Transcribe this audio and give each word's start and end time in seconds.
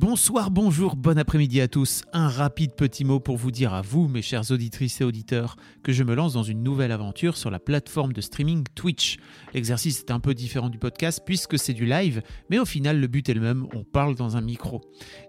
Bonsoir, 0.00 0.52
bonjour, 0.52 0.94
bon 0.94 1.18
après-midi 1.18 1.60
à 1.60 1.66
tous. 1.66 2.02
Un 2.12 2.28
rapide 2.28 2.76
petit 2.76 3.04
mot 3.04 3.18
pour 3.18 3.36
vous 3.36 3.50
dire 3.50 3.74
à 3.74 3.82
vous, 3.82 4.06
mes 4.06 4.22
chers 4.22 4.52
auditrices 4.52 5.00
et 5.00 5.04
auditeurs, 5.04 5.56
que 5.82 5.90
je 5.90 6.04
me 6.04 6.14
lance 6.14 6.34
dans 6.34 6.44
une 6.44 6.62
nouvelle 6.62 6.92
aventure 6.92 7.36
sur 7.36 7.50
la 7.50 7.58
plateforme 7.58 8.12
de 8.12 8.20
streaming 8.20 8.62
Twitch. 8.76 9.16
L'exercice 9.54 9.98
est 9.98 10.12
un 10.12 10.20
peu 10.20 10.34
différent 10.34 10.68
du 10.68 10.78
podcast 10.78 11.22
puisque 11.26 11.58
c'est 11.58 11.72
du 11.72 11.84
live, 11.84 12.22
mais 12.48 12.60
au 12.60 12.64
final 12.64 13.00
le 13.00 13.08
but 13.08 13.28
est 13.28 13.34
le 13.34 13.40
même, 13.40 13.66
on 13.74 13.82
parle 13.82 14.14
dans 14.14 14.36
un 14.36 14.40
micro. 14.40 14.82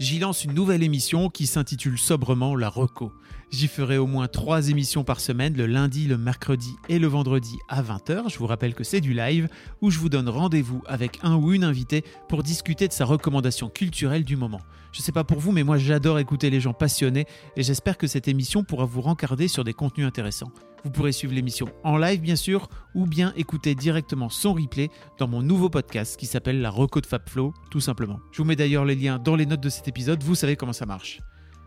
J'y 0.00 0.18
lance 0.18 0.44
une 0.44 0.54
nouvelle 0.54 0.82
émission 0.82 1.28
qui 1.28 1.46
s'intitule 1.46 1.98
sobrement 1.98 2.56
La 2.56 2.70
Reco. 2.70 3.12
J'y 3.54 3.68
ferai 3.68 3.98
au 3.98 4.08
moins 4.08 4.26
trois 4.26 4.68
émissions 4.68 5.04
par 5.04 5.20
semaine, 5.20 5.56
le 5.56 5.66
lundi, 5.66 6.08
le 6.08 6.18
mercredi 6.18 6.74
et 6.88 6.98
le 6.98 7.06
vendredi 7.06 7.56
à 7.68 7.84
20h. 7.84 8.28
Je 8.28 8.36
vous 8.38 8.48
rappelle 8.48 8.74
que 8.74 8.82
c'est 8.82 9.00
du 9.00 9.14
live 9.14 9.48
où 9.80 9.92
je 9.92 10.00
vous 10.00 10.08
donne 10.08 10.28
rendez-vous 10.28 10.82
avec 10.88 11.20
un 11.22 11.36
ou 11.36 11.52
une 11.52 11.62
invitée 11.62 12.02
pour 12.28 12.42
discuter 12.42 12.88
de 12.88 12.92
sa 12.92 13.04
recommandation 13.04 13.68
culturelle 13.68 14.24
du 14.24 14.36
moment. 14.36 14.60
Je 14.90 15.02
sais 15.02 15.12
pas 15.12 15.22
pour 15.22 15.38
vous, 15.38 15.52
mais 15.52 15.62
moi 15.62 15.78
j'adore 15.78 16.18
écouter 16.18 16.50
les 16.50 16.58
gens 16.58 16.72
passionnés 16.72 17.26
et 17.56 17.62
j'espère 17.62 17.96
que 17.96 18.08
cette 18.08 18.26
émission 18.26 18.64
pourra 18.64 18.86
vous 18.86 19.02
rencarder 19.02 19.46
sur 19.46 19.62
des 19.62 19.72
contenus 19.72 20.08
intéressants. 20.08 20.50
Vous 20.82 20.90
pourrez 20.90 21.12
suivre 21.12 21.32
l'émission 21.32 21.68
en 21.84 21.96
live 21.96 22.20
bien 22.20 22.36
sûr 22.36 22.68
ou 22.96 23.06
bien 23.06 23.32
écouter 23.36 23.76
directement 23.76 24.30
son 24.30 24.54
replay 24.54 24.90
dans 25.16 25.28
mon 25.28 25.42
nouveau 25.42 25.70
podcast 25.70 26.16
qui 26.16 26.26
s'appelle 26.26 26.60
La 26.60 26.70
Reco 26.70 27.00
de 27.00 27.06
Fabflow 27.06 27.54
tout 27.70 27.80
simplement. 27.80 28.18
Je 28.32 28.38
vous 28.38 28.48
mets 28.48 28.56
d'ailleurs 28.56 28.84
les 28.84 28.96
liens 28.96 29.20
dans 29.20 29.36
les 29.36 29.46
notes 29.46 29.62
de 29.62 29.68
cet 29.68 29.86
épisode, 29.86 30.24
vous 30.24 30.34
savez 30.34 30.56
comment 30.56 30.72
ça 30.72 30.86
marche. 30.86 31.20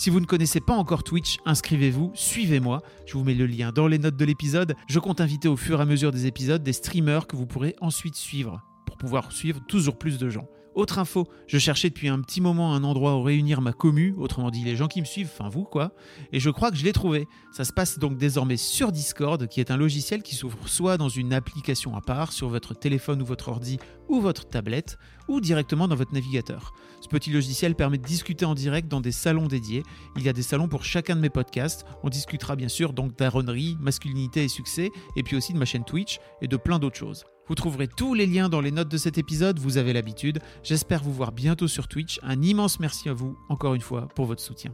Si 0.00 0.08
vous 0.08 0.20
ne 0.20 0.24
connaissez 0.24 0.60
pas 0.60 0.72
encore 0.72 1.04
Twitch, 1.04 1.36
inscrivez-vous, 1.44 2.10
suivez-moi. 2.14 2.80
Je 3.04 3.18
vous 3.18 3.22
mets 3.22 3.34
le 3.34 3.44
lien 3.44 3.70
dans 3.70 3.86
les 3.86 3.98
notes 3.98 4.16
de 4.16 4.24
l'épisode. 4.24 4.74
Je 4.88 4.98
compte 4.98 5.20
inviter 5.20 5.46
au 5.46 5.58
fur 5.58 5.78
et 5.78 5.82
à 5.82 5.84
mesure 5.84 6.10
des 6.10 6.26
épisodes 6.26 6.62
des 6.62 6.72
streamers 6.72 7.26
que 7.26 7.36
vous 7.36 7.44
pourrez 7.44 7.76
ensuite 7.82 8.14
suivre 8.14 8.62
pour 8.86 8.96
pouvoir 8.96 9.30
suivre 9.30 9.60
toujours 9.68 9.98
plus 9.98 10.16
de 10.16 10.30
gens. 10.30 10.48
Autre 10.76 11.00
info, 11.00 11.26
je 11.48 11.58
cherchais 11.58 11.88
depuis 11.88 12.08
un 12.08 12.20
petit 12.20 12.40
moment 12.40 12.74
un 12.74 12.84
endroit 12.84 13.16
où 13.16 13.22
réunir 13.22 13.60
ma 13.60 13.72
commu, 13.72 14.14
autrement 14.16 14.50
dit 14.50 14.62
les 14.62 14.76
gens 14.76 14.86
qui 14.86 15.00
me 15.00 15.06
suivent, 15.06 15.30
enfin 15.32 15.48
vous 15.48 15.64
quoi, 15.64 15.92
et 16.32 16.38
je 16.38 16.48
crois 16.48 16.70
que 16.70 16.76
je 16.76 16.84
l'ai 16.84 16.92
trouvé. 16.92 17.26
Ça 17.50 17.64
se 17.64 17.72
passe 17.72 17.98
donc 17.98 18.16
désormais 18.16 18.56
sur 18.56 18.92
Discord, 18.92 19.48
qui 19.48 19.58
est 19.58 19.72
un 19.72 19.76
logiciel 19.76 20.22
qui 20.22 20.36
s'ouvre 20.36 20.56
soit 20.66 20.96
dans 20.96 21.08
une 21.08 21.32
application 21.32 21.96
à 21.96 22.00
part 22.00 22.32
sur 22.32 22.48
votre 22.48 22.74
téléphone 22.74 23.20
ou 23.20 23.24
votre 23.24 23.48
ordi 23.48 23.78
ou 24.08 24.20
votre 24.20 24.46
tablette, 24.46 24.96
ou 25.26 25.40
directement 25.40 25.88
dans 25.88 25.96
votre 25.96 26.14
navigateur. 26.14 26.72
Ce 27.00 27.08
petit 27.08 27.30
logiciel 27.30 27.74
permet 27.74 27.98
de 27.98 28.06
discuter 28.06 28.44
en 28.44 28.54
direct 28.54 28.86
dans 28.86 29.00
des 29.00 29.12
salons 29.12 29.48
dédiés. 29.48 29.82
Il 30.16 30.22
y 30.22 30.28
a 30.28 30.32
des 30.32 30.42
salons 30.42 30.68
pour 30.68 30.84
chacun 30.84 31.16
de 31.16 31.20
mes 31.20 31.30
podcasts. 31.30 31.84
On 32.04 32.08
discutera 32.08 32.54
bien 32.54 32.68
sûr 32.68 32.92
donc 32.92 33.16
d'aronnerie, 33.16 33.76
masculinité 33.80 34.44
et 34.44 34.48
succès, 34.48 34.90
et 35.16 35.22
puis 35.24 35.36
aussi 35.36 35.52
de 35.52 35.58
ma 35.58 35.64
chaîne 35.64 35.84
Twitch 35.84 36.20
et 36.42 36.48
de 36.48 36.56
plein 36.56 36.78
d'autres 36.78 36.96
choses. 36.96 37.24
Vous 37.50 37.56
trouverez 37.56 37.88
tous 37.88 38.14
les 38.14 38.26
liens 38.26 38.48
dans 38.48 38.60
les 38.60 38.70
notes 38.70 38.88
de 38.88 38.96
cet 38.96 39.18
épisode, 39.18 39.58
vous 39.58 39.76
avez 39.76 39.92
l'habitude. 39.92 40.38
J'espère 40.62 41.02
vous 41.02 41.12
voir 41.12 41.32
bientôt 41.32 41.66
sur 41.66 41.88
Twitch. 41.88 42.20
Un 42.22 42.40
immense 42.42 42.78
merci 42.78 43.08
à 43.08 43.12
vous, 43.12 43.36
encore 43.48 43.74
une 43.74 43.80
fois, 43.80 44.06
pour 44.14 44.26
votre 44.26 44.40
soutien. 44.40 44.72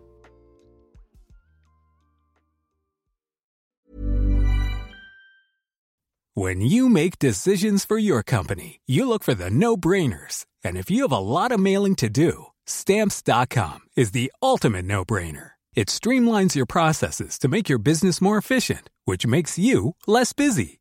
When 6.35 6.61
you 6.61 6.91
make 6.91 7.19
decisions 7.19 7.87
for 7.87 7.99
your 7.99 8.23
company, 8.23 8.81
you 8.85 9.09
look 9.09 9.25
for 9.25 9.35
the 9.35 9.49
no-brainers. 9.51 10.45
And 10.63 10.77
if 10.77 10.91
you 10.91 11.09
have 11.09 11.13
a 11.13 11.19
lot 11.19 11.53
of 11.53 11.59
mailing 11.59 11.95
to 11.97 12.11
do, 12.11 12.49
stamps.com 12.67 13.89
is 13.97 14.11
the 14.11 14.31
ultimate 14.43 14.85
no-brainer. 14.85 15.53
It 15.75 15.89
streamlines 15.89 16.55
your 16.55 16.67
processes 16.67 17.39
to 17.39 17.49
make 17.49 17.71
your 17.71 17.79
business 17.79 18.21
more 18.21 18.37
efficient, 18.37 18.91
which 19.07 19.27
makes 19.27 19.59
you 19.59 19.95
less 20.07 20.35
busy. 20.35 20.81